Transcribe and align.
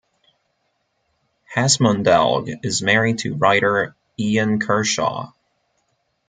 Hesmondhalgh 1.55 2.65
is 2.65 2.81
married 2.81 3.19
to 3.19 3.35
writer 3.35 3.95
Ian 4.17 4.59
Kershaw. 4.59 5.29